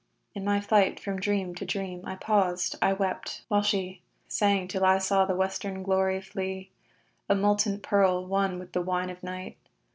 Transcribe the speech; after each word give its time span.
In 0.33 0.43
my 0.43 0.59
flight 0.59 0.99
From 0.99 1.19
dream 1.19 1.53
to 1.53 1.63
dream, 1.63 2.03
I 2.07 2.15
paused; 2.15 2.75
I 2.81 2.91
wept; 2.91 3.43
while 3.49 3.61
she 3.61 4.01
Sang 4.27 4.67
till 4.67 4.83
I 4.83 4.97
saw 4.97 5.25
the 5.25 5.35
western 5.35 5.83
glory 5.83 6.19
flee, 6.23 6.71
A 7.29 7.35
molten 7.35 7.79
pearl, 7.79 8.25
one 8.25 8.57
with 8.57 8.71
the 8.73 8.81
wine 8.81 9.11
of 9.11 9.21
night. 9.21 9.57